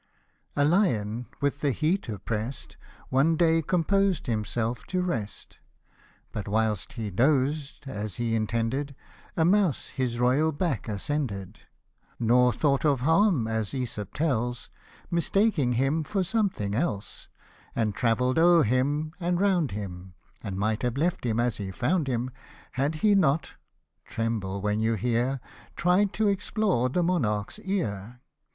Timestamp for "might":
20.57-20.81